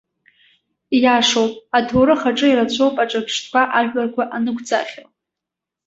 [1.01, 5.07] Иашоуп, аҭоурых аҿы ирацәоуп аҿырԥштәқәа ажәларқәа анықәӡаахьоу.